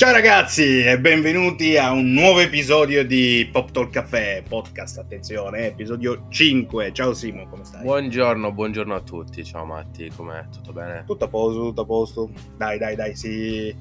[0.00, 6.24] Ciao ragazzi e benvenuti a un nuovo episodio di Pop Talk Caffè podcast, attenzione, episodio
[6.30, 6.90] 5.
[6.94, 7.82] Ciao Simo, come stai?
[7.82, 9.44] Buongiorno, buongiorno a tutti.
[9.44, 10.46] Ciao Matti, com'è?
[10.50, 11.04] Tutto bene?
[11.06, 12.30] Tutto a posto, tutto a posto.
[12.56, 13.76] Dai, dai, dai, sì.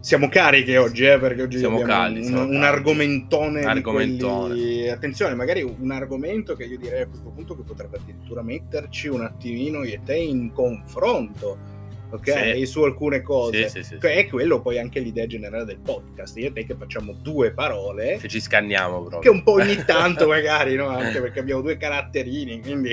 [0.00, 2.64] Siamo cariche oggi, eh, perché oggi Siamo abbiamo caldi, un, siamo un caldi.
[2.64, 3.60] argomentone.
[3.60, 4.46] di Argomentone.
[4.54, 9.08] quelli- Attenzione, magari un argomento che io direi a questo punto che potrebbe addirittura metterci
[9.08, 11.58] un attimino io e te in confronto,
[12.14, 12.54] ok?
[12.56, 12.66] Sì.
[12.66, 13.68] Su alcune cose.
[13.68, 16.36] Sì, sì, è quello poi anche l'idea generale del podcast.
[16.38, 19.20] Io e te che facciamo due parole Che ci scanniamo proprio.
[19.20, 20.88] che un po' ogni tanto magari, no?
[20.88, 22.92] Anche perché abbiamo due caratterini, quindi...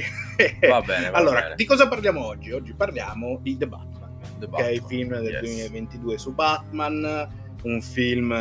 [0.67, 1.55] Va bene, va allora, bene.
[1.55, 2.52] di cosa parliamo oggi?
[2.52, 5.41] Oggi parliamo di The Batman, The che è il Batman, film del yes.
[5.41, 7.27] 2022 su Batman,
[7.63, 8.35] un film,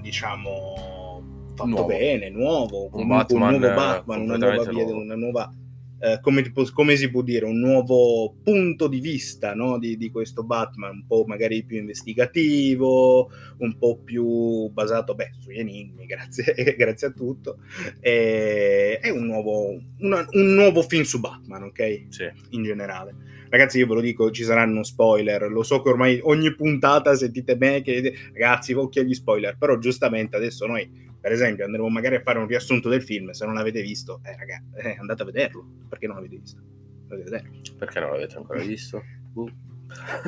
[0.00, 1.22] diciamo,
[1.54, 1.86] fatto Nuovo.
[1.86, 5.00] bene, nuovo, Un Batman, un nuovo Batman, una nuova via, nuovo.
[5.00, 5.52] una nuova...
[6.00, 9.78] eh, come, come si può dire, un nuovo punto di vista no?
[9.78, 15.58] di, di questo Batman, un po' magari più investigativo, un po' più basato beh, sugli
[15.58, 17.58] enigmi, grazie, grazie a tutto.
[18.00, 22.06] E- è un nuovo, una- un nuovo film su Batman, ok?
[22.08, 22.30] Sì.
[22.50, 23.14] In generale.
[23.50, 25.50] Ragazzi, io ve lo dico, ci saranno spoiler.
[25.50, 29.56] Lo so che ormai ogni puntata sentite me che ragazzi, occhio agli spoiler.
[29.56, 33.30] Però, giustamente, adesso noi, per esempio, andremo magari a fare un riassunto del film.
[33.32, 35.62] Se non l'avete visto, eh, ragazzi, eh, andate a vederlo.
[35.86, 36.62] Perché non l'avete visto?
[37.76, 39.02] Perché non l'avete ancora visto?
[39.34, 39.46] Uh.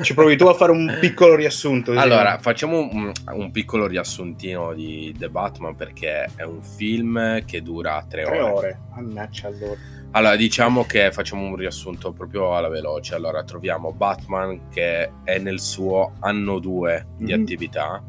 [0.01, 1.91] Ci provi tu a fare un piccolo riassunto.
[1.93, 8.05] Allora, facciamo un, un piccolo riassuntino di The Batman perché è un film che dura
[8.07, 8.51] tre, tre ore.
[8.51, 8.79] ore.
[8.95, 9.79] Mannaggia allora.
[10.11, 13.15] Allora, diciamo che facciamo un riassunto proprio alla veloce.
[13.15, 17.41] Allora, troviamo Batman che è nel suo anno 2 di Mhm.
[17.41, 18.03] attività,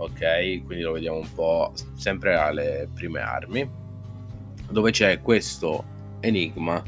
[0.00, 0.64] ok?
[0.64, 3.68] Quindi lo vediamo un po' sempre alle prime armi,
[4.70, 5.84] dove c'è questo
[6.20, 6.82] enigma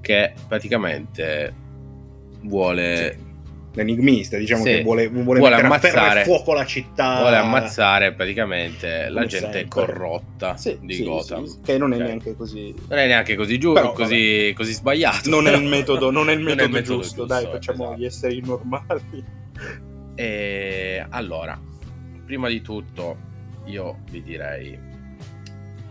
[0.00, 1.52] che praticamente
[2.42, 3.18] vuole,
[3.76, 4.70] L'enigmista, diciamo Sì.
[4.70, 7.20] che vuole, vuole, Vuole ammazzare- fuoco la città.
[7.20, 9.68] vuole ammazzare praticamente la Come gente sempre.
[9.68, 11.44] corrotta Sì, di sì, Gotham.
[11.44, 12.02] sì, che non è Ok.
[12.02, 12.74] neanche così.
[12.88, 15.28] Non è neanche così Però, così, così sbagliato.
[15.28, 15.68] Non è il però.
[15.68, 18.00] metodo, non è il Non metodo, il metodo giusto, giusto, Dai, facciamo esatto.
[18.00, 19.24] gli esseri normali.
[20.14, 21.60] E allora,
[22.26, 23.16] prima di tutto,
[23.64, 24.78] io vi direi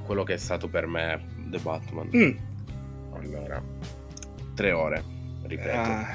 [0.06, 2.10] quello che è stato per me The Batman.
[2.16, 2.32] Mm.
[3.16, 3.64] Allora,
[4.54, 5.04] tre ore,
[5.44, 5.78] ripeto.
[5.80, 6.06] Ah,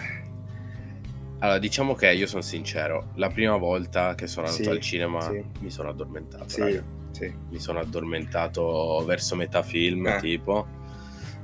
[1.41, 5.20] Allora, diciamo che io sono sincero, la prima volta che sono andato Sì, al cinema
[5.22, 5.42] sì.
[5.60, 6.48] mi sono addormentato.
[6.48, 6.80] sì,
[7.12, 7.34] sì.
[7.48, 10.19] Mi sono addormentato verso metà film, Eh.
[10.20, 10.66] tipo,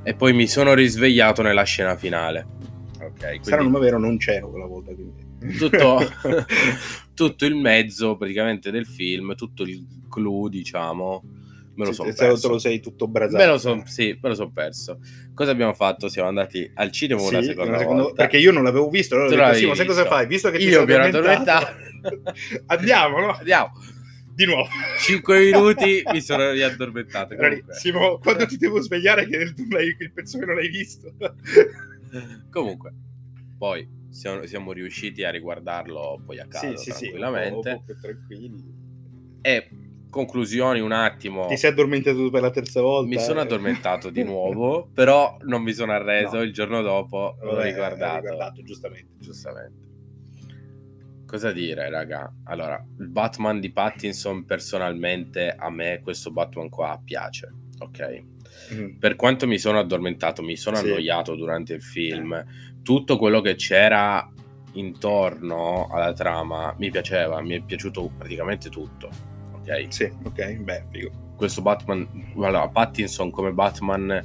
[0.02, 2.46] e poi mi sono risvegliato nella scena finale.
[3.00, 4.92] Ok, Sarà quindi nome vero, non c'ero quella volta.
[4.92, 5.56] Quindi.
[5.56, 5.98] tutto,
[7.16, 11.22] tutto il mezzo praticamente del film, tutto il clou, diciamo,
[11.74, 12.58] me lo sono se te lo- perso.
[12.58, 13.42] sei tutto brasato.
[13.42, 15.00] Me lo son- sì, me lo sono perso.
[15.34, 16.08] Cosa abbiamo fatto?
[16.08, 18.22] Siamo andati al cinema una Sì, seconda una seconda- volta.
[18.22, 19.14] Perché io non l'avevo visto.
[19.14, 20.26] Allora ho detto, Simo, sai cosa fai?
[20.26, 21.66] Visto che ti Io sei mi ero addormentato.
[22.66, 23.32] Andiamo, no?
[23.32, 23.72] Andiamo.
[24.34, 24.68] Di nuovo.
[25.00, 27.32] 5 minuti mi sono riaddormentato.
[27.34, 27.56] Allora.
[27.70, 31.12] Simo, quando ti devo svegliare che tu l'hai- il pezzo che non hai visto.
[32.50, 32.92] Comunque,
[33.58, 37.68] poi siamo, siamo riusciti a riguardarlo poi a casa tranquillamente.
[37.70, 38.74] un po' più tranquilli.
[39.42, 39.68] E
[40.08, 41.46] conclusioni un attimo.
[41.46, 43.08] Ti sei addormentato per la terza volta?
[43.08, 43.42] Mi sono eh?
[43.42, 46.36] addormentato di nuovo, però non mi sono arreso.
[46.36, 46.42] No.
[46.42, 48.20] Il giorno dopo l'ho Vabbè, riguardato.
[48.20, 49.12] riguardato, giustamente.
[49.18, 49.84] Giustamente.
[51.26, 52.32] Cosa dire, raga?
[52.44, 58.22] Allora, il Batman di Pattinson personalmente a me questo Batman qua piace, ok?
[58.74, 58.98] Mm.
[58.98, 60.86] Per quanto mi sono addormentato, mi sono Sì.
[60.86, 62.44] annoiato durante il film,
[62.82, 64.28] tutto quello che c'era
[64.72, 69.08] intorno alla trama mi piaceva, mi è piaciuto praticamente tutto,
[69.54, 69.86] ok?
[69.88, 71.10] Sì, ok, beh, figo.
[71.36, 74.22] questo Batman, allora, Pattinson come Batman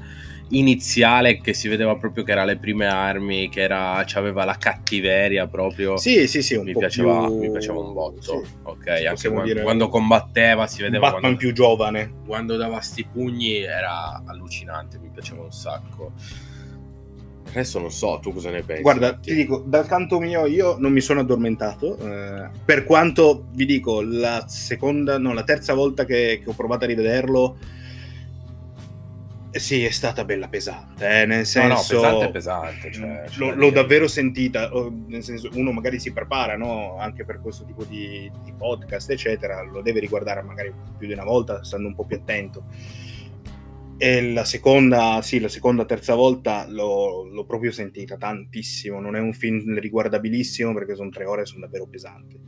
[0.52, 5.48] iniziale che si vedeva proprio che era le prime armi, che era, aveva la cattiveria
[5.48, 5.98] proprio.
[5.98, 7.38] Sì, sì, sì, mi piaceva, più...
[7.38, 8.22] mi piaceva un botto.
[8.22, 8.52] sì.
[8.64, 12.14] Ok, Sì, anche quando, dire- quando combatteva si vedeva Batman quando, più giovane.
[12.26, 16.12] quando dava sti pugni era allucinante, mi piaceva un sacco.
[17.50, 18.82] Adesso non so, tu cosa ne pensi?
[18.82, 23.66] Guarda, ti dico, dal canto mio io non mi sono addormentato, eh, per quanto vi
[23.66, 27.58] dico, la seconda, no, la terza volta che, che ho provato a rivederlo,
[29.60, 31.96] sì, è stata bella pesante, eh, nel No, senso...
[31.96, 32.92] no, pesante pesante.
[32.92, 34.70] Cioè, c'è l'ho, davvero sentita,
[35.08, 36.98] nel senso, uno magari si prepara no?
[36.98, 41.26] anche per questo tipo di, di podcast, eccetera, lo deve riguardare magari più di una
[41.26, 42.66] volta, stando un po' più attento.
[43.98, 49.00] E la seconda, sì, la seconda, terza volta l'ho, l'ho proprio sentita tantissimo.
[49.00, 52.40] Non è un film riguardabilissimo perché sono tre ore, sono davvero pesanti.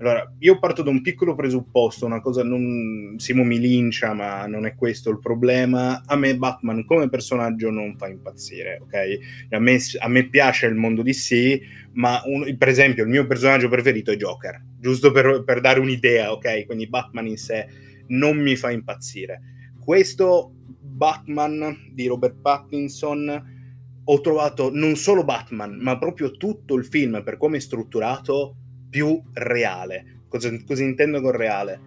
[0.00, 3.14] Allora, io parto da un piccolo presupposto, una cosa non...
[3.18, 6.02] Simo mi lincia, ma non è questo il problema.
[6.06, 9.18] A me Batman come personaggio non fa impazzire, ok?
[9.50, 11.60] A me, a me piace il mondo di sé,
[11.92, 12.56] ma un...
[12.56, 16.66] per esempio il mio personaggio preferito è Joker, giusto per, per dare un'idea, ok?
[16.66, 17.66] Quindi Batman in sé
[18.08, 19.40] non mi fa impazzire.
[19.80, 23.56] Questo Batman di Robert Pattinson
[24.04, 28.56] ho trovato non solo Batman, ma proprio tutto il film per come è strutturato
[28.88, 30.22] più reale.
[30.28, 31.80] Cosa, cosa intendo con reale?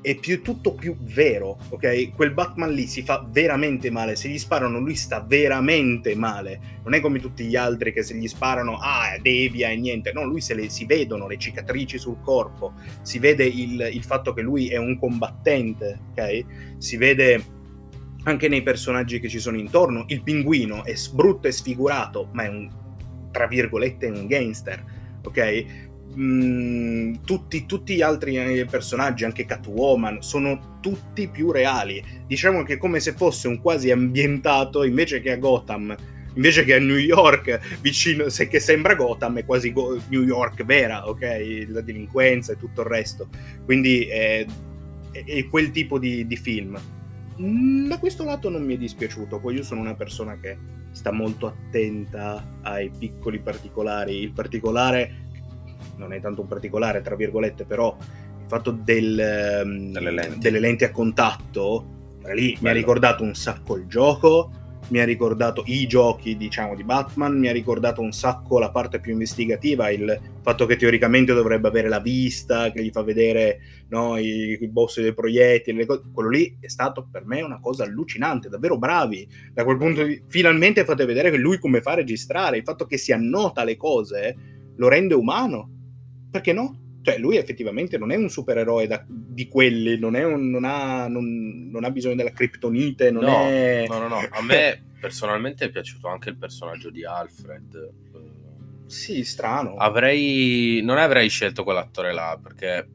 [0.00, 2.14] È più, tutto più vero, ok?
[2.14, 6.60] Quel Batman lì si fa veramente male, se gli sparano lui sta veramente male.
[6.84, 10.12] Non è come tutti gli altri che se gli sparano, ah, devia e niente.
[10.12, 14.32] No, lui se le, si vedono le cicatrici sul corpo, si vede il, il fatto
[14.32, 16.44] che lui è un combattente, ok?
[16.78, 17.42] Si vede
[18.22, 20.04] anche nei personaggi che ci sono intorno.
[20.08, 22.70] Il pinguino è brutto e sfigurato, ma è un,
[23.32, 24.84] tra virgolette, un gangster,
[25.24, 25.87] ok?
[26.16, 32.02] Mm, tutti, tutti, gli altri eh, personaggi, anche Catwoman, sono tutti più reali.
[32.26, 35.94] Diciamo che è come se fosse un quasi ambientato invece che a Gotham,
[36.34, 40.64] invece che a New York, vicino, se, che sembra Gotham, è quasi Go- New York
[40.64, 41.66] vera, ok?
[41.68, 43.28] La delinquenza e tutto il resto.
[43.64, 44.46] Quindi è,
[45.12, 46.78] è quel tipo di, di film.
[47.88, 50.56] Da questo lato non mi è dispiaciuto, poi io sono una persona che
[50.90, 54.16] sta molto attenta ai piccoli particolari.
[54.16, 55.27] Il particolare
[55.96, 60.38] non è tanto un particolare, tra virgolette, però il fatto del, ehm, delle, lenti.
[60.38, 60.84] delle, lenti.
[60.84, 61.86] a contatto,
[62.32, 62.58] lì Bello.
[62.60, 64.50] mi ha ricordato un sacco il gioco,
[64.88, 69.00] mi ha ricordato i giochi, diciamo, di Batman, mi ha ricordato un sacco la parte
[69.00, 74.16] più investigativa, il fatto che teoricamente dovrebbe avere la vista, che gli fa vedere no,
[74.16, 78.78] i, i, boss dei proiettili, quello lì è stato per me una cosa allucinante, davvero
[78.78, 79.28] bravi.
[79.52, 82.86] Da quel punto di finalmente fate vedere che lui come fa a registrare, il fatto
[82.86, 85.70] che si annota le cose lo rende umano
[86.30, 86.86] perché no?
[87.02, 91.68] Cioè, lui effettivamente non è un supereroe da, di quelli, non, un, non, ha, non,
[91.70, 93.86] non, ha, bisogno della criptonite, no, è...
[93.88, 97.92] No, no, no, a me personalmente è piaciuto anche il personaggio di Alfred.
[98.86, 99.76] Sì, strano.
[99.76, 100.82] Avrei...
[100.82, 102.86] Non avrei scelto quell'attore là, perché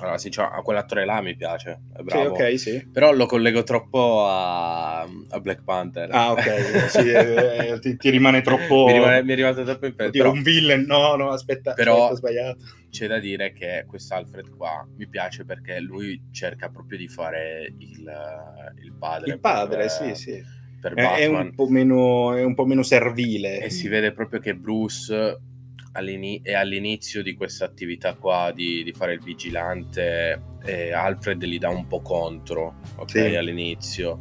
[0.00, 2.34] allora, sì, cioè, a quell'attore là mi piace, è bravo.
[2.34, 2.88] Sì, ok, sì.
[2.90, 6.08] Però lo collego troppo a, a Black Panther.
[6.10, 8.86] Ah, ok, sì, eh, eh, ti, ti, rimane troppo...
[8.86, 10.32] mi, rimane, mi è rimasto troppo in però...
[10.32, 12.58] un villain, no, no, aspetta, però aspetta, sbagliato.
[12.90, 17.72] C'è da dire che questo Alfred qua mi piace perché lui cerca proprio di fare
[17.78, 18.12] il,
[18.82, 19.32] il padre.
[19.32, 20.42] Il padre, per, sì, sì.
[20.80, 23.60] Per è, è, un po meno, è un po' meno servile.
[23.60, 25.38] E si vede proprio che Bruce
[26.42, 31.68] è all'inizio di questa attività qua di, di, fare il vigilante e Alfred gli dà
[31.68, 33.36] un po' contro, ok, sì.
[33.36, 34.18] all'inizio.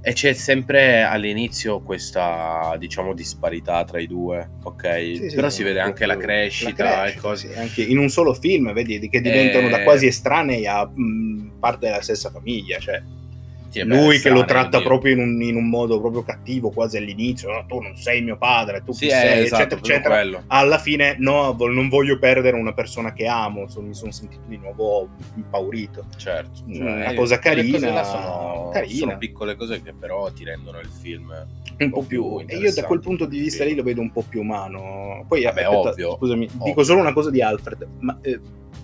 [0.00, 5.28] E c'è sempre all'inizio questa, diciamo, disparità tra i due, ok?
[5.28, 7.56] Sì, Però si vede anche la crescita, la crescita e cose.
[7.56, 9.70] Anche in un solo film, vedi, che diventano e...
[9.70, 13.02] da quasi estranei a mh, parte della stessa famiglia, cioè
[13.68, 17.50] sì, lui che lo tratta proprio in un, in un, modo proprio cattivo quasi all'inizio
[17.50, 20.44] no, tu non sei mio padre tu sì, sei esatto, eccetera eccetera.
[20.48, 24.56] alla fine no non voglio perdere una persona che amo so, mi sono sentito di
[24.56, 26.06] nuovo impaurito.
[26.16, 28.94] Certo cioè, una cosa carina sono, carina.
[28.94, 32.72] sono piccole cose che però ti rendono il film un, un po' più, e io
[32.72, 35.24] da quel punto di vista lì lo vedo un po' più umano.
[35.28, 36.64] Poi Vabbè, aspetta, ovvio, scusami ovvio.
[36.64, 38.40] dico solo una cosa di Alfred ma eh,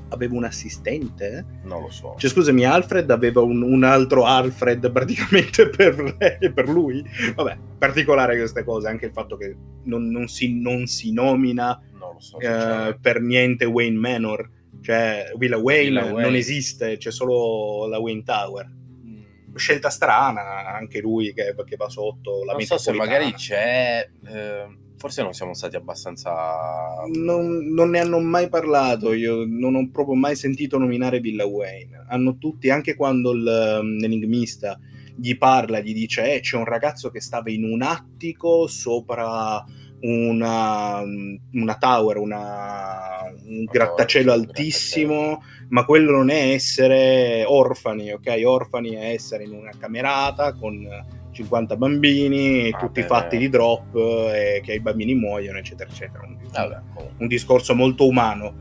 [0.09, 1.45] aveva un assistente?
[1.63, 2.15] Non lo so.
[2.17, 7.05] Cioè, scusami, Alfred aveva un, un altro Alfred praticamente per, lei, per lui.
[7.35, 12.21] Vabbè, particolare queste cose, anche il fatto che non, non, si, non si, nomina non
[12.21, 14.51] so, eh, per niente Wayne Manor.
[14.81, 18.69] Cioè, Willa Wayne, Willa Wayne non esiste, c'è solo la Wayne Tower.
[18.69, 19.55] Mm.
[19.55, 24.09] Scelta strana, anche lui che, che va sotto la Non so se magari c'è...
[24.27, 27.05] Eh forse non siamo stati abbastanza...
[27.13, 32.07] Non, non, ne hanno mai parlato, io non ho proprio mai sentito nominare Villa Wayne.
[32.09, 34.79] Hanno tutti, anche quando um, l'enigmista
[35.15, 39.63] gli parla, gli dice, eh, c'è un ragazzo che stava in un attico sopra
[40.01, 48.41] una, una tower, una, un grattacielo altissimo, ma quello non è essere orfani, ok?
[48.43, 50.89] Orfani è essere in una camerata con
[51.35, 56.25] 50 bambini, ah, tutti fatti di drop, e che i bambini muoiono, eccetera, eccetera.
[56.25, 56.81] Un, Vabbè,
[57.19, 58.55] un discorso molto umano.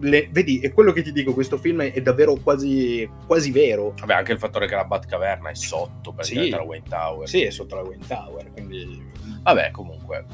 [0.00, 3.94] Le, vedi, è quello che ti dico, questo film è, davvero quasi, quasi vero.
[3.98, 7.28] Vabbè, anche il fattore che la Batcaverna è sotto, perché sì, è la Wayne Tower.
[7.28, 9.06] Sì, è sotto la Wayne Tower, quindi...
[9.42, 10.24] Vabbè, comunque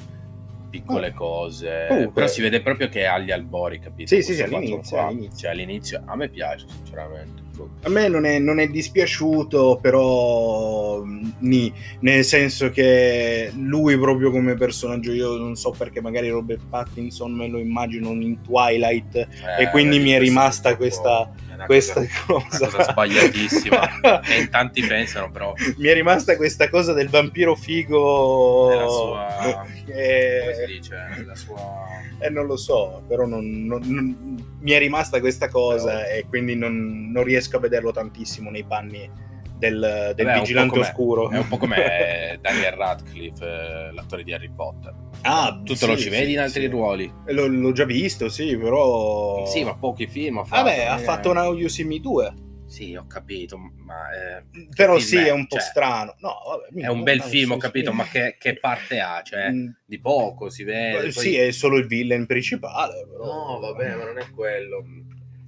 [0.70, 1.14] piccole Oh.
[1.14, 1.86] cose.
[1.88, 4.08] Comunque- Però si vede proprio che è agli albori, capito?
[4.14, 5.38] Sì, sì, sì, Questo quattro all'inizio, all'inizio.
[5.38, 7.42] Cioè, all'inizio a me piace, sinceramente.
[7.82, 11.02] A me non è, non è dispiaciuto, però
[11.38, 17.32] ni, nel senso che lui proprio come personaggio, io non so perché magari Robert Pattinson
[17.32, 22.48] me lo immagino in Twilight Eh, e quindi mi è rimasta questa, è questa cosa-
[22.48, 22.66] cosa.
[22.68, 24.22] cosa sbagliatissima.
[24.26, 28.68] e in tanti pensano, però, mi è rimasta questa cosa del vampiro figo.
[28.70, 31.24] Nella sua- Eh, come si dice?
[31.26, 32.02] La sua...
[32.18, 36.26] eh, non lo so, però non- non- non- mi è rimasta questa cosa Però- e
[36.28, 39.10] quindi non, non riesco a vederlo tantissimo nei panni
[39.56, 41.30] del, del po' vigilante oscuro.
[41.30, 44.92] È un po' come Daniel Radcliffe, eh, l'attore di Harry Potter.
[45.22, 46.68] Ah, tu sì, lo ci vedi sì, in altri sì.
[46.68, 47.12] ruoli?
[47.26, 49.46] L'ho, l'ho già visto, sì, però...
[49.46, 50.64] Sì, ma pochi film ha fatto.
[50.64, 51.02] Vabbè, ha eh.
[51.02, 52.34] fatto Now You See Me 2,
[52.74, 55.26] Sì, ho capito, ma eh, però sì, è?
[55.26, 56.16] è un po' Cioè, strano.
[56.18, 57.98] No, vabbè, è un bel film, ho capito, Me.
[57.98, 59.22] ma che, che parte ha?
[59.22, 60.98] Cioè, Mm, di poco si vede.
[61.02, 63.06] poi- Sì, è solo il villain principale.
[63.08, 63.24] Però...
[63.52, 64.82] No, vabbè, ma non è quello.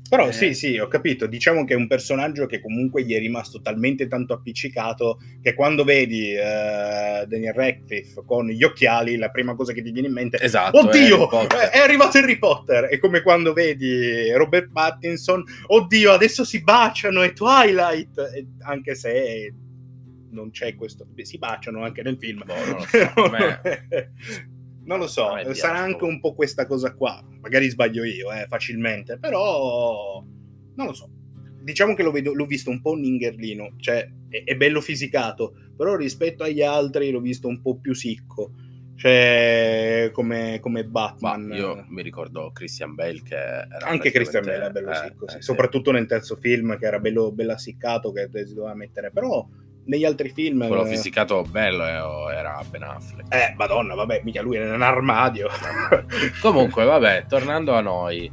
[0.08, 0.32] Però Eh.
[0.32, 1.26] sì, sì, ho capito.
[1.26, 5.84] Diciamo che è un personaggio che comunque gli è rimasto talmente tanto appiccicato che quando
[5.84, 10.36] vedi eh, Daniel Radcliffe con gli occhiali, la prima cosa che ti viene in mente
[10.38, 10.78] è Esatto.
[10.78, 11.68] Oddio, Potter.
[11.70, 12.84] è arrivato Harry Potter.
[12.84, 18.18] È come quando vedi Robert Pattinson, oddio, adesso si baciano, è Twilight.
[18.34, 19.52] E anche se
[20.30, 22.42] non c'è questo, si baciano anche nel film.
[22.44, 23.30] Boh, non lo so,
[24.86, 27.22] non lo so, piace sarà anche un po' questa cosa qua.
[27.40, 30.24] Magari sbaglio io, eh, facilmente, però
[30.74, 31.10] non lo so.
[31.62, 35.54] Diciamo che lo vedo- l'ho visto un po' un ningerlino, cioè è, è bello fisicato,
[35.76, 38.52] però rispetto agli altri l'ho visto un po' più sicco.
[38.94, 41.52] Cioè, come, come Ma Batman.
[41.52, 45.36] io mi ricordo Christian Bale che era Anche Christian Bale è bello eh, sicco, sì.
[45.36, 49.46] eh, soprattutto nel terzo film che era bello, bello assiccato che si doveva mettere, però
[49.86, 50.66] negli altri film...
[50.66, 53.34] Quello eh, fisicato bello eh, era Ben Affleck.
[53.34, 55.48] Eh, madonna, vabbè, mica lui era in un armadio.
[56.40, 58.30] Comunque, vabbè, tornando a noi.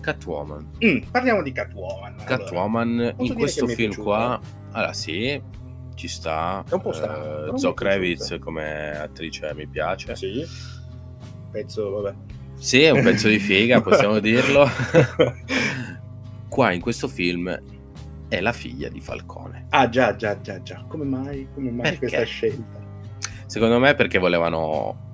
[0.00, 0.72] Catwoman.
[0.84, 2.12] Mm, parliamo di Catwoman.
[2.12, 2.24] allora.
[2.24, 4.40] Catwoman dire in questo film qua,
[4.72, 5.40] allora sì,
[5.94, 6.64] ci sta.
[6.68, 10.16] È un po' strano, è Zoe Kravitz come attrice mi piace.
[10.16, 10.44] Sì.
[11.52, 12.14] Pezzo, vabbè.
[12.58, 14.68] Sì, è un pezzo di figa, possiamo dirlo.
[16.48, 17.58] Qua in questo film
[18.32, 19.66] è la figlia di Falcone.
[19.70, 20.82] ah, già, già, già, già.
[20.88, 21.98] Come mai, come mai Perché?
[21.98, 22.80] questa scelta?
[23.44, 25.10] Secondo me perché volevano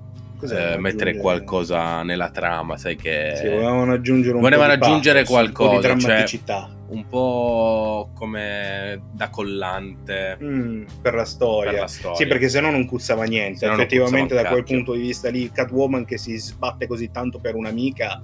[0.49, 5.23] eh, mettere qualcosa nella trama, sai che Sì, volevano aggiungere un Volevano po' di aggiungere
[5.23, 11.71] pathos, un po' qualcosa, cioè- drammaticità un po' come da collante Mm, per la storia.
[11.71, 12.15] per la storia.
[12.15, 13.59] Sì, perché se no non cuzzava niente.
[13.59, 14.75] Se Effettivamente, da quel cacchio.
[14.77, 18.19] punto di vista lì, Catwoman che si sbatte così tanto per un'amica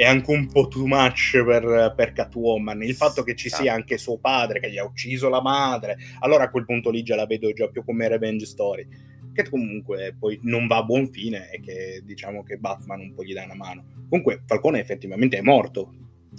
[0.00, 2.82] è anche un po' too much per, per Catwoman.
[2.82, 6.44] Il fatto che ci sia anche suo padre che gli ha ucciso la madre, allora
[6.44, 8.88] a quel punto lì già la vedo già più come revenge story.
[9.34, 13.22] Che comunque poi non va a buon fine e che diciamo che Batman un po'
[13.22, 13.84] gli dà una mano.
[14.08, 15.92] Comunque Falcone effettivamente è morto.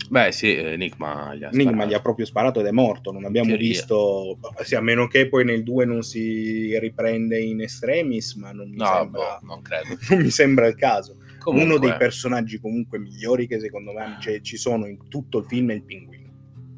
[0.09, 3.11] Beh, sì, Enigma gli ha Enigma gli ha proprio sparato ed è morto.
[3.11, 3.67] Non abbiamo Teoria.
[3.67, 8.69] visto, sì, a meno che poi nel 2 non si riprende in extremis, ma non
[8.69, 9.61] mi, No, sembra, boh, non
[10.09, 11.17] non mi sembra il caso.
[11.41, 15.45] Comunque, Uno dei personaggi comunque migliori che secondo me cioè, ci sono in tutto il
[15.45, 16.29] film è il pinguino.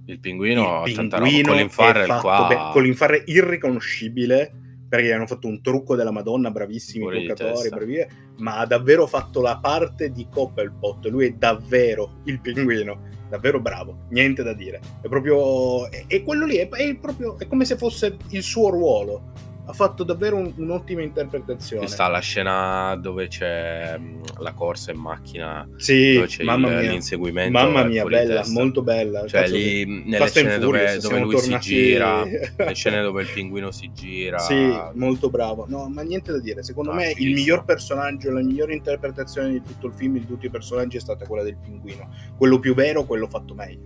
[0.06, 4.54] il pinguino, il pinguino Colin Farrell qua be- Colin Farrell irriconoscibile
[4.94, 8.06] perché gli hanno fatto un trucco della Madonna, bravissimi Fuori giocatori, bravi,
[8.38, 11.08] ma ha davvero fatto la parte di Coppelpot.
[11.08, 14.80] Lui è davvero il pinguino, davvero bravo, niente da dire.
[15.02, 15.90] È proprio.
[15.90, 17.40] E quello lì è, è proprio.
[17.40, 19.32] È come se fosse il suo ruolo.
[19.66, 21.88] Ha fatto davvero un- un'ottima interpretazione.
[21.88, 26.68] Ci sta la scena dove c'è mh, la corsa in macchina, Sì, dove c'è mamma
[26.70, 26.92] il- mia.
[26.92, 27.52] l'inseguimento.
[27.58, 28.52] Mamma mia, bella, testa.
[28.52, 29.26] molto bella.
[29.26, 32.24] Cioè lì mh, nelle scene dove, dove lui tornati- si gira,
[32.58, 34.38] le scene dove il pinguino si gira.
[34.40, 35.66] Sì, molto bravo.
[35.70, 36.62] No, ma niente da dire.
[36.62, 37.36] Secondo Ah, me il fighissimo.
[37.38, 41.26] miglior personaggio, la migliore interpretazione di tutto il film, di tutti i personaggi, è stata
[41.26, 42.10] quella del pinguino.
[42.38, 43.80] Quello più vero, quello fatto meglio,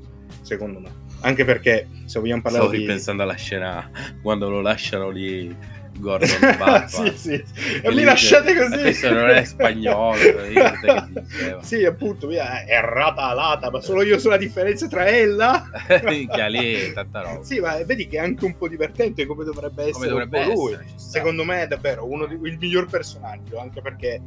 [0.47, 0.89] secondo me.
[1.21, 2.85] Anche perché, se vogliamo parlare Stavo di...
[2.85, 3.89] ripensando alla scena
[4.21, 5.53] quando lo lasciano lì
[5.99, 6.87] Gordon Batman.
[6.87, 7.33] sì, sì.
[7.33, 8.75] E mi lui lasciate dice, così.
[8.75, 10.15] "Ma questo non è spagnolo,
[11.61, 15.67] sì, appunto, via, è errata alata, ma solo io so la differenza tra ella.
[16.05, 17.43] Minchia, lì tanta roba.
[17.43, 20.71] Sì, ma vedi che è anche un po' divertente come dovrebbe essere Come dovrebbe lui.
[20.73, 21.09] essere, sta.
[21.17, 24.21] Secondo me è davvero uno di- il miglior personaggio, anche perché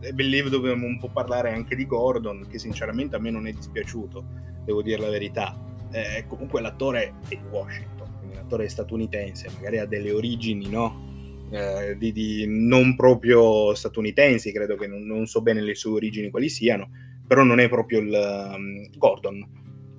[0.00, 3.52] è bellissimo, dobbiamo un po' parlare anche di Gordon, che sinceramente a me non è
[3.52, 4.24] dispiaciuto,
[4.64, 5.58] devo dire la verità.
[5.92, 11.04] Eh, comunque l'attore è di Washington, quindi l'attore è statunitense, magari ha delle origini, no?
[11.50, 16.30] Eh, di, di- non proprio statunitensi, credo che non, non so bene le sue origini
[16.30, 16.90] quali siano,
[17.26, 19.46] però non è proprio il um, Gordon.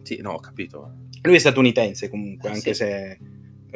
[0.04, 1.06] Sì, no, ho capito.
[1.22, 2.84] Lui è statunitense comunque, Eh, anche sì.
[2.84, 3.20] se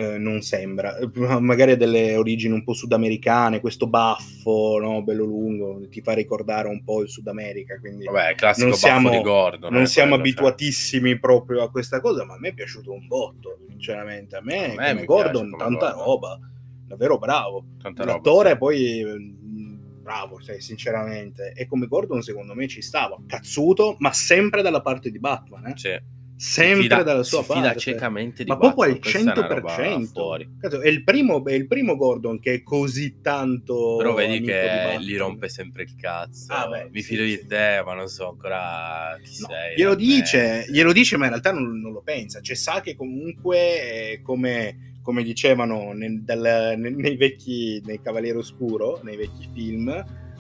[0.02, 0.98] eh, non sembra.
[1.40, 5.04] Magari ha delle origini un po' sudamericane, questo baffo, no?
[5.04, 7.80] bello lungo, ti fa ricordare un po' il Sud America.
[7.80, 9.72] Quindi Vabbè, classico non siamo, di Gordon.
[9.72, 10.34] non eh, siamo quello, cioè.
[10.34, 14.36] abituatissimi proprio a questa cosa, ma a me è piaciuto un botto, sinceramente.
[14.36, 16.04] A me, A me Gordon, come tanta Gordon.
[16.06, 16.40] roba,
[16.88, 17.66] davvero bravo.
[17.82, 18.58] Tanta roba, L'attore sì.
[18.58, 21.54] poi mm, bravo, cioè, sinceramente.
[21.56, 25.74] E come Gordon secondo me ci stava, cazzuto, ma sempre dalla parte di Batman, eh?
[25.76, 26.20] Sì.
[26.42, 27.80] Sempre fida- dalla sua si fida parte.
[27.80, 30.06] ciecamente di ma proprio al Batman, questa è una roba 100%.
[30.12, 30.50] fuori.
[30.60, 33.96] Cazzo, È il, primo, è il primo Gordon che è così tanto.
[33.98, 36.52] Però vedi che gli rompe sempre il cazzo.
[36.52, 37.28] Ah, beh, Mi sì, fido sì.
[37.42, 39.76] di te, ma non so ancora chi No, sei.
[39.78, 42.42] glielo, dice, glielo dice, ma in realtà non, non lo pensa.
[42.42, 48.40] Cioè, sa che comunque, eh, come, come dicevano nel- dal- nei, nei vecchi, nei Cavaliere
[48.40, 49.90] Oscuro, nei vecchi film,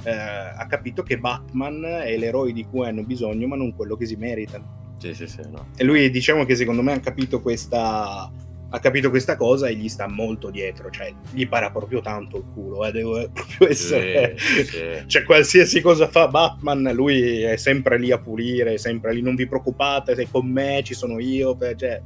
[0.03, 4.08] eh, ha capito che Batman è l'eroe di cui hanno bisogno, ma non quello che
[4.08, 4.79] si meritano.
[5.01, 5.70] Sì, sì, sì, no.
[5.75, 8.31] E lui, diciamo che secondo me ha capito questa.
[8.74, 12.46] Ha capito questa cosa e gli sta molto dietro, cioè gli para proprio tanto il
[12.53, 14.36] culo, eh, devo proprio essere.
[14.38, 14.79] Sì, sì.
[15.08, 19.36] Cioè, qualsiasi cosa fa Batman, lui è sempre lì a pulire, è sempre lì, non
[19.36, 22.01] vi preoccupate, se con me ci sono io, cioè,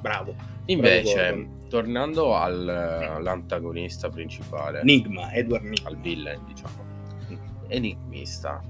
[0.00, 0.32] bravo.
[0.66, 5.88] Invece, Bravo tornando al- all'antagonista principale, Enigma, Edward Nigma.
[5.88, 6.84] al villain, diciamo,
[7.66, 8.62] enigmista.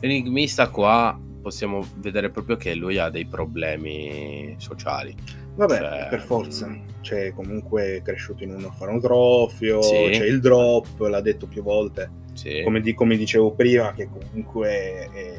[0.00, 5.14] Enigmista qua possiamo vedere proprio che lui ha dei problemi sociali.
[5.54, 6.66] Vabbè, Cioè, per forza.
[6.68, 6.80] mm.
[7.02, 10.08] Cioè, comunque è cresciuto in un orfanotrofio, Sì.
[10.12, 12.10] c'è il drop, l'ha detto più volte.
[12.32, 12.62] Sì.
[12.62, 14.68] Come, di- come dicevo prima, che comunque
[15.12, 15.34] è-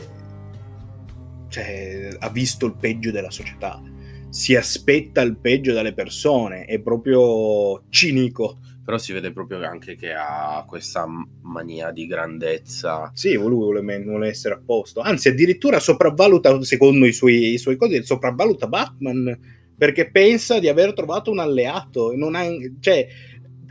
[1.48, 3.82] cioè, ha visto il peggio della società.
[4.30, 8.58] Si aspetta il peggio dalle persone, è proprio cinico.
[8.84, 11.06] Però si vede proprio anche che ha questa
[11.42, 13.12] mania di grandezza.
[13.14, 15.00] Sì, lui vuole, vuole essere a posto.
[15.00, 20.94] Anzi, addirittura sopravvaluta, secondo i suoi, i suoi cose, sopravvaluta Batman perché pensa di aver
[20.94, 22.16] trovato un alleato.
[22.16, 22.44] Non ha,
[22.80, 23.08] cioè,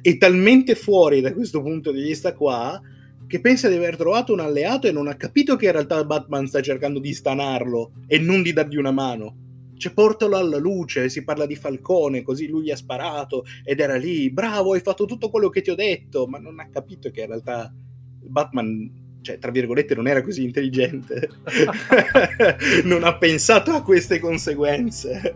[0.00, 2.80] è talmente fuori da questo punto di vista qua
[3.26, 6.46] che pensa di aver trovato un alleato e non ha capito che in realtà Batman
[6.46, 9.36] sta cercando di stanarlo e non di dargli una mano.
[9.82, 13.96] Cioè, portalo alla luce, si parla di Falcone, così lui gli ha sparato ed era
[13.96, 17.22] lì, bravo, hai fatto tutto quello che ti ho detto, ma non ha capito che
[17.22, 17.74] in realtà
[18.20, 21.28] Batman, cioè, tra virgolette, non era così intelligente.
[22.84, 25.34] non ha pensato a queste conseguenze.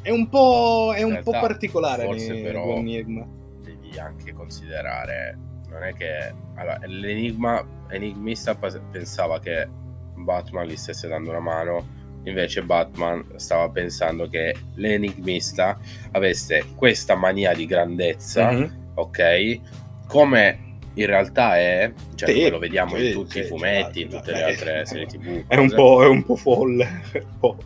[0.00, 3.26] È un po', è un In po' realtà, particolare forse però- l'enigma.
[3.62, 9.68] devi anche considerare non è che allora, l'enigma enigmista pensava che
[10.14, 15.78] Batman gli stesse dando una mano invece Batman stava pensando che l'enigmista
[16.12, 18.90] avesse questa mania di grandezza Mhm.
[18.94, 19.60] ok
[20.06, 20.58] come
[20.94, 24.32] in realtà è cioè Sì, lo vediamo sì, in tutti sì, i fumetti in tutte
[24.32, 27.02] le altre serie tv È un, è un po' folle.
[27.14, 27.56] un po'.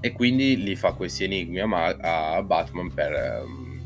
[0.00, 3.80] e quindi gli fa questi enigmi a, a Batman per, ehm,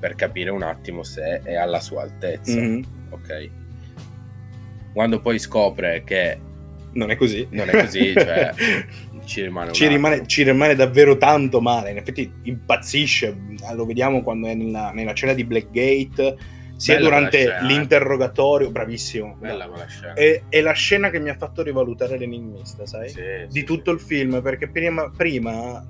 [0.00, 2.84] per capire un attimo se è alla sua altezza, Mhm.
[3.10, 3.50] ok?
[4.94, 6.38] Quando poi scopre che
[6.94, 7.46] Non è così.
[7.50, 8.52] non è così, cioè
[9.24, 11.90] ci rimane ci, rimane, ci rimane davvero tanto male.
[11.90, 13.36] In effetti impazzisce.
[13.74, 16.36] Lo vediamo quando è nella, nella scena di Blackgate,
[16.76, 17.64] sia Bella durante eh.
[17.64, 18.70] l'interrogatorio.
[18.70, 19.36] Bravissimo.
[19.38, 20.14] Bella quella scena.
[20.14, 23.08] È, è la scena che mi ha fatto rivalutare l'enigmista, sai?
[23.08, 23.96] Sì, di sì, tutto sì.
[23.96, 24.42] il film.
[24.42, 25.86] Perché prima, prima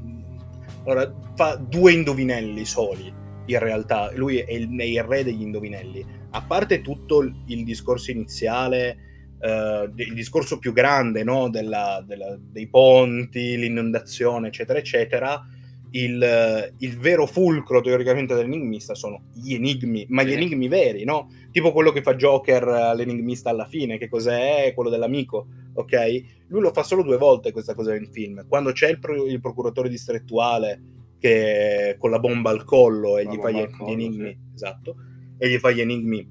[0.84, 3.20] allora, fa due indovinelli soli.
[3.44, 6.20] In realtà, lui è il, è il re degli indovinelli.
[6.30, 9.11] A parte tutto il discorso iniziale,
[9.42, 11.50] eh, il discorso più grande no?
[11.50, 15.46] della- della- dei ponti, l'inondazione, eccetera, eccetera.
[15.94, 21.28] Il, il vero fulcro teoricamente dell'enigmista sono gli enigmi, ma gli enigmi veri, no?
[21.50, 24.72] Tipo quello che fa Joker all'enigmista alla fine, che cos'è?
[24.74, 26.22] Quello dell'amico, ok?
[26.46, 28.46] Lui lo fa solo due volte questa cosa nel film.
[28.48, 30.80] Quando c'è il, pro- il procuratore distrettuale
[31.18, 34.54] che con la bomba al collo e La gli fa gli, collo, gli enigmi, sì.
[34.54, 34.96] esatto,
[35.36, 36.26] e gli fa gli enigmi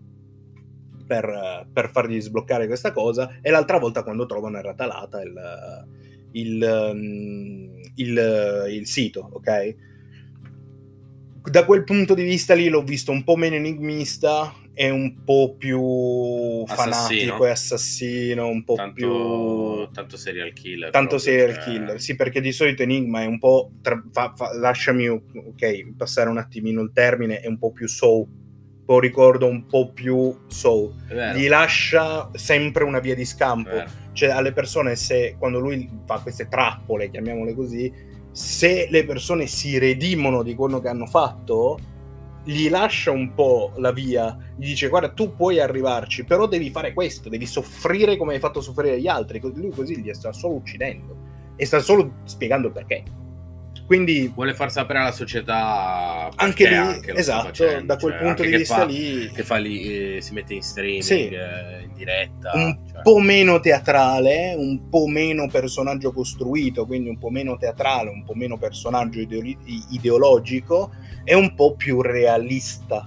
[1.11, 5.33] per, per fargli sbloccare questa cosa, e l'altra volta quando trovano in ratalata il,
[6.31, 9.75] il, um, il- il sito, ok?
[11.51, 15.55] Da quel punto di vista lì l'ho visto un po' meno enigmista e un po'
[15.57, 15.81] più
[16.65, 16.75] Assassino.
[17.25, 20.91] fanatico e assassino, un po' tanto, più tanto serial killer.
[20.91, 21.99] tanto proprio, serial cioè- killer.
[21.99, 23.71] Sì, perché di solito Enigma è un po'.
[23.81, 28.39] tra- fa- fa- lasciami, ok, passare un attimino il termine, è un po' più soul.
[28.91, 30.91] Poi ricordo un po' più soul.
[31.33, 33.69] Gli lascia sempre una via di scampo.
[34.11, 37.89] Cioè, alle persone, se quando lui fa queste trappole, chiamiamole così,
[38.31, 41.79] se le persone si redimono di quello che hanno fatto,
[42.43, 46.91] gli lascia un po' la via, gli dice guarda tu puoi arrivarci, però devi fare
[46.91, 51.15] questo, devi soffrire come hai fatto soffrire gli altri, lui così li sta solo uccidendo
[51.55, 53.03] e sta solo spiegando il perché.
[53.91, 58.41] Quindi vuole far sapere alla società anche lì, anche esatto, facendo, da quel cioè, punto
[58.43, 61.27] di vista fa, lì che fa lì, eh, si mette in streaming, Sì.
[61.27, 62.51] eh, in diretta.
[62.53, 63.01] un cioè.
[63.01, 68.33] po' meno teatrale, un po' meno personaggio costruito, quindi un po' meno teatrale, un po'
[68.33, 69.57] meno personaggio ideoli-
[69.89, 70.91] ideologico
[71.25, 73.05] e un po' più realista.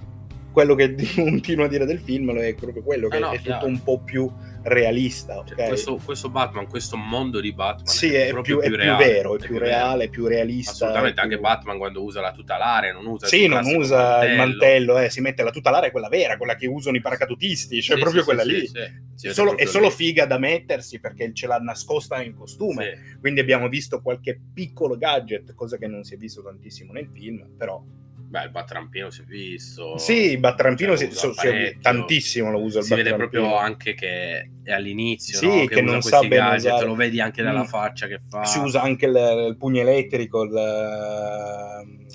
[0.51, 3.57] Quello che continuo a dire del film è proprio quello, che Ah, no, è chiaro.
[3.61, 4.31] tutto un po' più
[4.65, 5.43] realista.
[5.45, 5.67] Cioè, ok?
[5.67, 9.35] questo, questo Batman, questo mondo di Batman sì, è, proprio più, è più reale, vero,
[9.35, 10.71] è più reale, è più realista.
[10.71, 14.35] Assolutamente, è anche più- Batman quando usa la tutelare non usa Sì, non usa il
[14.35, 18.01] mantello, eh, si mette la tutelare, quella vera, quella che usano i paracadutisti, cioè Sì,
[18.01, 18.67] proprio sì, quella lì.
[18.67, 19.93] sì, È solo, è solo lì.
[19.93, 23.17] figa da mettersi perché ce l'ha nascosta nel costume.
[23.19, 27.55] Quindi abbiamo visto qualche piccolo gadget, cosa che non si è visto tantissimo nel film,
[27.57, 27.81] però
[28.27, 29.97] Beh, il Battrampino si è visto.
[29.97, 33.93] sì, il battrampino Cioè, si, so- si- tantissimo lo usa il Si vede proprio anche
[33.93, 35.65] che è all'inizio, Sì, no?
[35.65, 36.85] che che, non sa bene gadget, usare.
[36.87, 37.65] lo vedi anche dalla Mm.
[37.65, 38.43] faccia che fa.
[38.43, 39.15] Si usa anche il,
[39.49, 40.51] il pugno elettrico, il,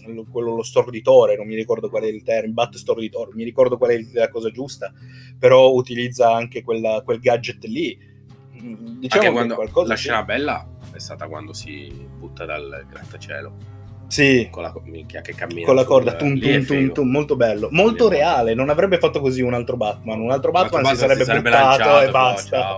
[0.08, 3.78] il- quello lo storditore, non mi ricordo qual è il termine, bat storditore, mi ricordo
[3.78, 4.92] qual è la cosa giusta,
[5.38, 7.98] però utilizza anche quella- quel gadget lì.
[8.62, 10.02] Mm, Diciamo anche che qualcosa la sì.
[10.02, 13.78] scena bella è stata quando si butta dal grattacielo
[14.10, 17.68] Sì, con la, minchia che cammina con la corda, tum, tum, tum, tum, molto bello,
[17.70, 18.54] molto reale.
[18.54, 20.20] Non avrebbe fatto così un altro Batman.
[20.20, 22.76] Un altro Batman, si sarebbe buttato lanciato, e basta.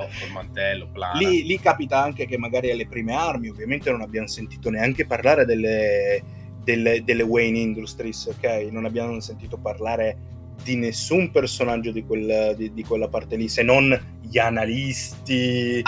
[1.19, 6.23] Lì, capita anche che magari alle prime armi, ovviamente non abbiamo sentito neanche parlare delle,
[6.63, 8.69] delle- delle Wayne Industries, ok?
[8.71, 10.17] Non abbiamo sentito parlare
[10.63, 15.81] di nessun personaggio di, quel- di- di quella parte lì, se non gli analisti,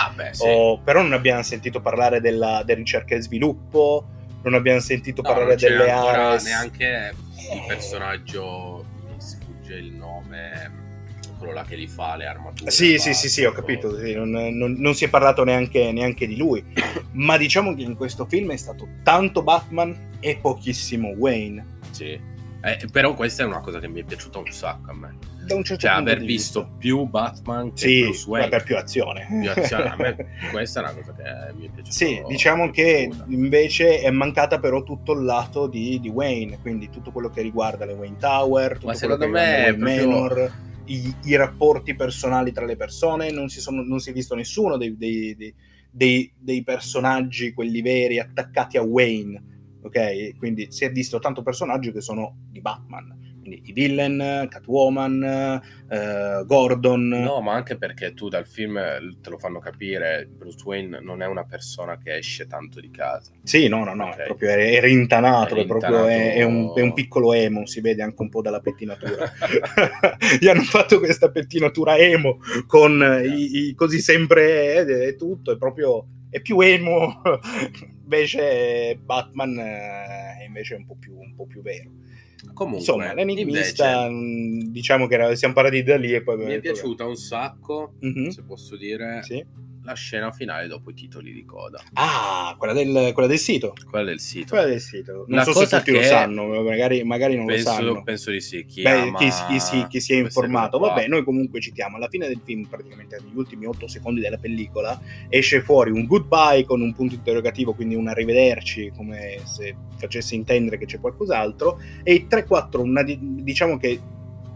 [0.73, 4.07] Ah, però non abbiamo sentito parlare della, della ricerca e sviluppo,
[4.45, 6.41] non abbiamo sentito No, parlare delle aree...
[6.43, 7.13] neanche
[7.51, 10.83] il personaggio mi sfugge il nome
[11.37, 14.29] quello là che li fa le armature Sì, sì, sì, sì, ho capito, sì, non,
[14.29, 16.63] non- non si è parlato neanche, neanche di lui,
[17.13, 22.33] ma diciamo che in questo film è stato tanto Batman e pochissimo Wayne, sì.
[22.65, 25.53] Eh, però questa è una cosa che mi è piaciuta un sacco a me da
[25.53, 26.77] un certo cioè aver visto vista.
[26.79, 29.27] più Batman che Sì, Bruce Wayne ma per più azione.
[29.29, 29.83] Più azione.
[29.89, 30.15] a me
[30.51, 34.81] questa è una cosa che mi è piaciuta Sì, diciamo che invece è mancata però
[34.81, 38.85] tutto il lato di, di Wayne, quindi tutto quello che riguarda le Wayne Tower, tutto
[38.85, 40.51] quello secondo che me è proprio- Manor,
[40.85, 44.77] i, i rapporti personali tra le persone, non si, sono- non si è visto nessuno
[44.77, 45.53] dei- dei-
[45.91, 49.54] dei- dei personaggi, quelli veri, attaccati a Wayne,
[49.85, 50.37] ok?
[50.37, 56.43] Quindi si è visto tanto personaggi che sono di Batman, quindi i villain, Catwoman, eh,
[56.47, 57.07] Gordon.
[57.09, 61.21] No, ma anche perché tu dal film eh, te lo fanno capire, Bruce Wayne non
[61.21, 63.31] è una persona che esce tanto di casa.
[63.43, 64.15] Sì, no, no, no, Ok.
[64.17, 66.79] è proprio è, è rintanato, È è, proprio, è, un, rintanato.
[66.79, 69.31] è un piccolo emo, si vede anche un po' dalla pettinatura.
[70.39, 75.57] Gli hanno fatto questa pettinatura emo con i, i- così sempre eh, è tutto, è
[75.57, 77.21] proprio è più emo.
[78.05, 81.89] Invece Batman eh, è invece un po' più, un po' più vero.
[82.53, 86.53] Comunque, Insomma, l'enigmista, invece, mh, diciamo che era- siamo partiti da lì e poi mi
[86.53, 89.43] è piaciuta un sacco, Mhm, se posso dire, sì.
[89.85, 91.79] La scena finale dopo i titoli di coda.
[91.93, 93.73] Ah, quella del, quella del sito.
[93.89, 94.47] Quella del sito.
[94.49, 95.25] Quella del sito.
[95.27, 98.01] Non La so se cosa tutti lo che- sanno, magari, magari non lo Penso, sanno.
[98.03, 98.65] penso di sì.
[98.65, 101.97] Chi, Beh, chi, chi si, chi si è informato, vabbè, noi comunque citiamo.
[101.97, 106.65] Alla fine del film, praticamente negli ultimi 8 secondi della pellicola, esce fuori un goodbye
[106.65, 112.13] con un punto interrogativo, quindi un arrivederci, come se facesse intendere che c'è qualcos'altro, e
[112.13, 113.99] i 3-4, una di- diciamo che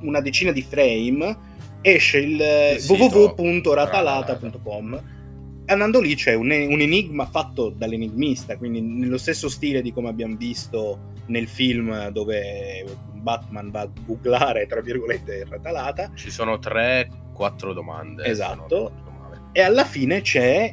[0.01, 1.37] una decina di frame,
[1.81, 5.17] esce il Il www.ratalata.com.
[5.69, 10.35] Andando lì c'è un, un enigma fatto dall'enigmista, quindi nello stesso stile di come abbiamo
[10.35, 18.25] visto nel film dove Batman va a googlare, tra virgolette, Ratalata, Ci sono 3-4 domande.
[18.25, 18.91] Esatto.
[19.51, 20.71] e alla fine c'è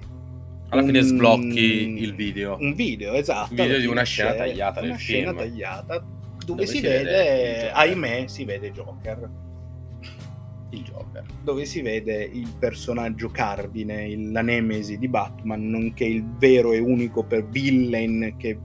[0.70, 2.56] Alla fine un- sblocchi il video.
[2.58, 3.50] un video, esatto.
[3.50, 5.36] Un video di fine una scena tagliata una scena film.
[5.38, 9.28] tagliata dove, Dove si, si vede, vede ahimè, si vede Joker.
[10.70, 11.24] Il Joker.
[11.42, 16.78] dove si vede il personaggio cardine, il- la nemesi di Batman, nonché il vero e
[16.78, 18.58] unico per villain che,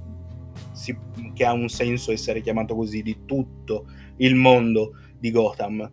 [0.72, 0.98] si-
[1.34, 3.86] che ha un senso essere chiamato così di tutto
[4.18, 5.90] il mondo di Gotham.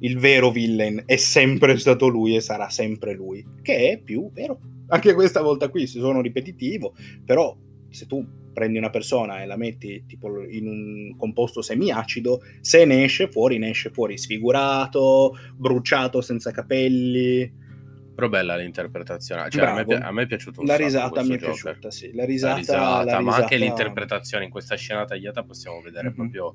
[0.00, 4.58] Il vero villain è sempre stato lui e sarà sempre lui, che è più vero.
[4.88, 6.94] Anche questa volta qui si sono ripetitivo,
[7.24, 7.56] però
[7.88, 13.04] se tu prendi una persona e la metti tipo in un composto semiacido, se ne
[13.04, 17.60] esce fuori, ne esce fuori sfigurato, bruciato senza capelli.
[18.14, 19.48] Però bella l'interpretazione.
[19.48, 21.60] Cioè, a, me, a me è piaciuto un La risata mi è Joker.
[21.62, 22.10] piaciuta, sì.
[22.12, 26.08] La La risata, risata, la ma anche risata- l'interpretazione in questa scena tagliata possiamo vedere
[26.08, 26.14] Mhm.
[26.14, 26.54] proprio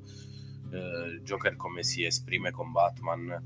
[0.72, 3.42] eh, Joker come si esprime con Batman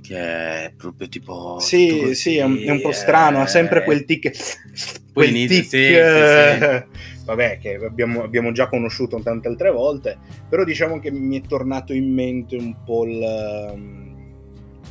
[0.00, 1.58] che è proprio tipo...
[1.60, 4.30] Sì, così, sì, è un, è un po' strano, ha sempre eh, quel tic...
[4.30, 5.68] Poi Quel inizia- tic...
[5.68, 6.86] sì, sì, eh,
[7.30, 11.92] Vabbè, che abbiamo, abbiamo già conosciuto tante altre volte, però diciamo che mi è tornato
[11.92, 14.34] in mente un po' il, um,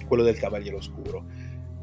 [0.07, 1.25] quello del Cavaliere Oscuro.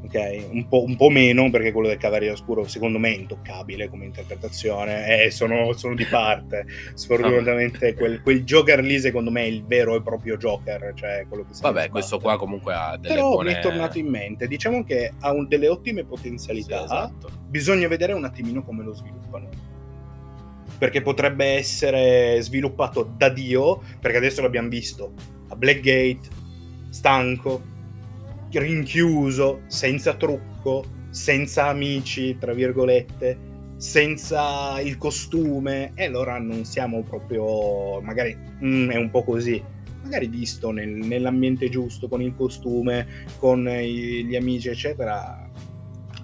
[0.02, 3.88] Ok, un po', un po' meno perché quello del Cavaliere Oscuro secondo me è intoccabile
[3.88, 6.64] come interpretazione e sono, sono di parte.
[6.94, 11.44] Sfortunatamente quel, quel Joker lì secondo me è il vero e proprio Joker, cioè quello
[11.44, 13.50] che si Vabbè, questo qua comunque ha delle Però buone...
[13.50, 17.28] mi è tornato in mente, diciamo che ha un- delle ottime Sì, potenzialità, esatto.
[17.48, 19.74] bisogna vedere un attimino come lo sviluppano.
[20.78, 25.12] Perché potrebbe essere sviluppato da Dio, perché adesso l'abbiamo visto
[25.48, 26.28] a Blackgate,
[26.90, 27.62] stanco,
[28.52, 33.38] rinchiuso, senza trucco, senza amici, tra virgolette,
[33.76, 39.62] senza il costume, e allora non siamo proprio, magari mm, è un po' così,
[40.02, 43.06] magari visto nel- nell'ambiente giusto, con il costume,
[43.38, 45.48] con i- gli amici, eccetera,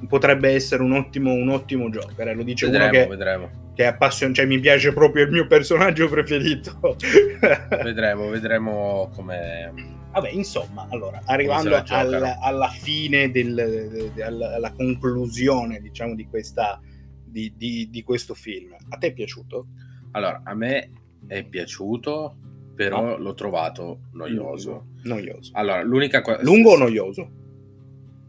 [0.09, 2.29] potrebbe essere un ottimo, un ottimo Joker.
[2.29, 3.51] eh, Lo dice Vedremo, uno che, vedremo.
[3.75, 6.97] Che è appassionato, cioè mi piace proprio il mio personaggio preferito.
[7.83, 10.01] Vedremo, vedremo come...
[10.13, 12.17] Vabbè, insomma, allora, arrivando giocano.
[12.17, 16.79] alla, alla fine, del, de- de- alla, alla conclusione, diciamo, di, questa,
[17.25, 19.69] di, di- di questo film, a te è piaciuto?
[20.11, 20.91] Allora, a me
[21.27, 22.37] è piaciuto,
[22.77, 23.17] però No.
[23.17, 24.89] l'ho trovato noioso.
[25.05, 25.51] Noioso.
[25.55, 26.43] Allora, l'unica cosa...
[26.43, 27.31] Lungo o noioso?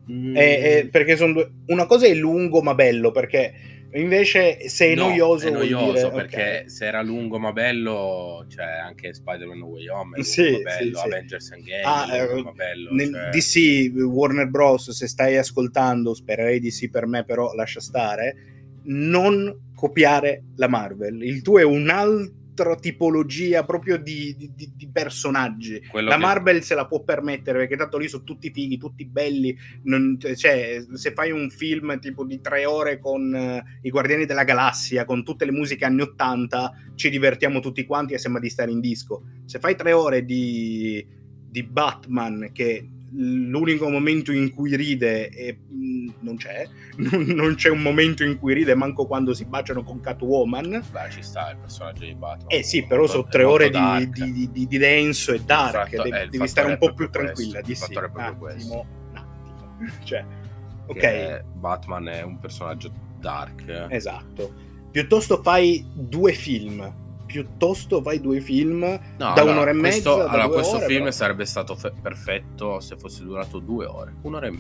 [0.10, 1.51] Mm, È- è- perché sono due...
[1.67, 3.53] Una cosa è lungo ma bello, perché
[3.99, 6.69] invece se è no, noioso è noioso dire- perché ok.
[6.71, 10.95] se era lungo ma bello, cioè anche Spider-Man No Way Home lungo Sì, ma bello,
[10.97, 11.08] sì, sì.
[11.08, 12.93] Avengers Endgame Ah, lungo eh, bello.
[12.93, 17.79] Nel cioè- DC, Warner Bros, se stai ascoltando, spererei di sì per me, però lascia
[17.79, 18.36] stare,
[18.86, 21.21] non copiare la Marvel.
[21.23, 22.41] Il tuo è un'altra
[22.80, 25.82] tipologia proprio di, di- di- personaggi.
[25.89, 29.06] quello La che- Marvel se la può permettere perché tanto lì sono tutti fighi, tutti
[29.06, 29.58] belli.
[29.84, 34.44] non- cioè, se fai un film tipo di tre ore con eh, i Guardiani della
[34.44, 38.72] Galassia, con tutte le musiche anni 80, ci divertiamo tutti quanti e sembra di stare
[38.72, 39.24] in disco.
[39.46, 41.06] Se fai tre ore di,
[41.50, 46.65] di Batman, che l'unico momento in cui ride è- mh, non c'è,
[46.97, 50.84] non, c'è un momento in cui ride manco quando si baciano con Catwoman.
[50.91, 52.47] Beh, ci sta il personaggio di Batman.
[52.49, 56.17] Eh sì, però sono tre ore di, di- di- di denso e dark, fatto- devi,
[56.17, 57.62] eh, devi stare un po' più proprio tranquilla.
[57.62, 60.06] questo, Di sì, un attimo, un attimo.
[60.06, 60.26] Cioè,
[60.88, 63.88] ok, Batman è un personaggio dark.
[63.89, 64.54] esatto.
[64.91, 66.93] Piuttosto fai due film,
[67.34, 70.86] piuttosto fai due film No, da allora, un'ora e questo, mezza, da allora, questo ore,
[70.86, 71.12] film però.
[71.12, 74.13] sarebbe stato fe- perfetto se fosse durato due ore.
[74.22, 74.52] Un'ora e.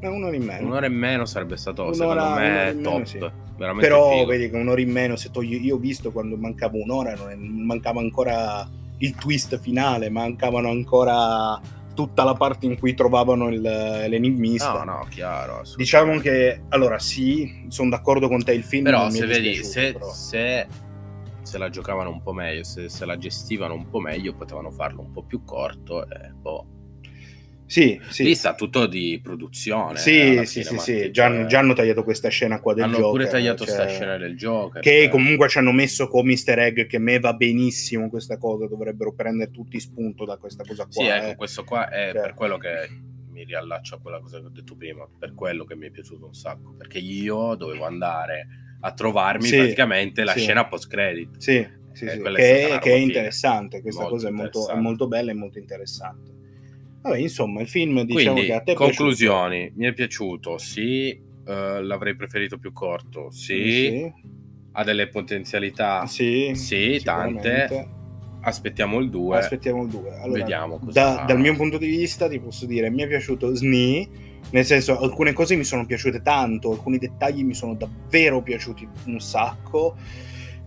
[0.00, 0.66] Eh, un'ora in meno.
[0.66, 3.04] Un'ora e meno sarebbe stato, Un'ora- secondo me, in meno, top.
[3.04, 3.18] sì.
[3.56, 4.26] Veramente Però figo.
[4.26, 7.36] vedi che un'ora in meno, se togli, io ho visto quando mancava un'ora, non è-
[7.36, 11.58] mancava ancora il twist finale, mancavano ancora
[11.94, 14.84] tutta la parte in cui trovavano il- l'enigmista.
[14.84, 15.62] No, no, chiaro.
[15.76, 20.66] Diciamo che, allora sì, sono d'accordo con te, il film Però se vedi, se, se,
[21.44, 25.00] se la giocavano un po' meglio, se, se la gestivano un po' meglio, potevano farlo
[25.00, 26.08] un po' più corto.
[26.08, 26.68] E, boh.
[27.66, 28.24] Sì, sì.
[28.24, 29.96] Lì sta tutto di produzione.
[29.96, 32.96] Sì, alla sì, sì, sì, già, cioè, già hanno tagliato questa scena qua del hanno
[32.96, 33.10] Joker.
[33.10, 34.82] pure tagliato cioè, sta scena del Joker.
[34.82, 35.08] Che cioè.
[35.08, 39.50] comunque ci hanno messo come easter egg che me va benissimo questa cosa, dovrebbero prendere
[39.50, 41.02] tutti spunto da questa cosa qua.
[41.02, 41.36] Sì, ecco, eh.
[41.36, 42.20] questo qua è Cioè.
[42.20, 42.88] per quello che
[43.30, 46.26] mi riallaccio a quella cosa che ho detto prima, per quello che mi è piaciuto
[46.26, 48.46] un sacco, perché io dovevo andare
[48.86, 50.40] a trovarmi Sì, praticamente la sì.
[50.40, 51.38] scena post credit.
[51.38, 54.76] Sì, sì, Eh, sì, che, è, che è interessante, questa Molto cosa è molto, è
[54.76, 56.32] molto bella e molto interessante.
[57.00, 61.08] Vabbè, insomma, il film diciamo Quindi, che a te è conclusioni, mi è piaciuto, sì,
[61.10, 63.30] eh, l'avrei preferito più corto, piaciuto?
[63.30, 64.12] sì,
[64.72, 67.88] ha delle potenzialità, sì, tante.
[68.40, 70.18] aspettiamo il 2, Aspettiamo il 2.
[70.18, 74.23] Allora, vediamo da- dal mio punto di vista ti posso dire, mi è piaciuto Sni,
[74.50, 79.20] nel senso alcune cose mi sono piaciute tanto, alcuni dettagli mi sono davvero piaciuti un
[79.20, 79.96] sacco.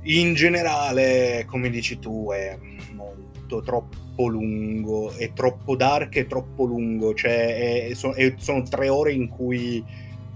[0.04, 2.58] In generale, come dici tu, è
[2.94, 8.90] molto troppo lungo, è troppo dark e troppo lungo, cioè è- so- è- sono tre
[8.90, 9.84] ore in cui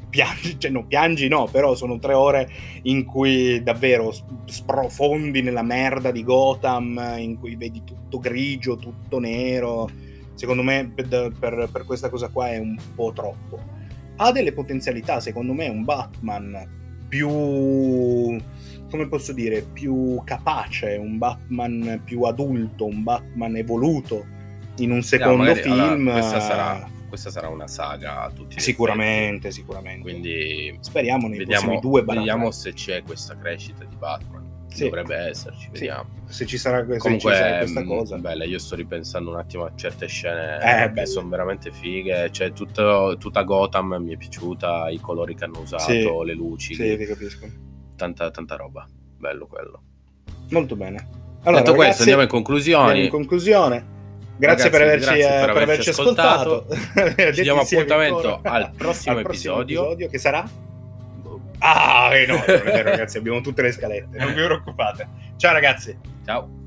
[0.09, 2.49] piangi, cioè no, piangi no, però sono tre ore
[2.83, 4.13] in cui davvero
[4.45, 9.89] sprofondi nella merda di Gotham, in cui vedi tutto grigio, tutto nero.
[10.41, 13.59] Secondo me per, per- per questa cosa qua è un po' troppo.
[14.15, 22.01] Ha delle potenzialità, secondo me, un Batman più, come posso dire, più capace, un Batman
[22.03, 24.25] più adulto, un Batman evoluto
[24.77, 26.11] in un secondo magari- allora, film.
[26.11, 30.01] questa, sarà, questa sarà una saga a tutti Sicuramente, sicuramente.
[30.01, 34.40] Quindi Speriamo nei vediamo, prossimi due barra vediamo se c'è questa crescita di Batman.
[34.73, 34.83] Sì.
[34.85, 35.69] dovrebbe esserci, Sì.
[35.71, 36.05] vediamo.
[36.27, 38.17] Se ci sarà, se ci Comunque, sarà questa mh, cosa.
[38.17, 42.29] bella, io sto ripensando un attimo a certe scene Eh, che sono veramente fighe.
[42.31, 46.07] Cioè, tutto- tutta Gotham mi è piaciuta, i colori che hanno usato, Sì.
[46.25, 47.47] le luci, Sì, ti capisco.
[47.97, 48.87] tanta, tanta roba.
[49.17, 49.81] Bello quello.
[50.51, 51.07] Molto bene.
[51.43, 53.03] Allora, Detto questo, ragazzi, andiamo in andiamo conclusioni.
[53.03, 53.85] in conclusione.
[54.37, 56.65] Grazie Ragazzi, per averci, grazie per eh, per averci ascoltato.
[56.95, 59.95] Detti Ci diamo appuntamento al prossimo Al episodio.
[59.95, 60.49] che sarà?
[61.63, 65.07] Ah, eh no, è vero ragazzi, abbiamo tutte le scalette, non vi preoccupate.
[65.37, 65.95] Ciao ragazzi.
[66.25, 66.60] Ciao.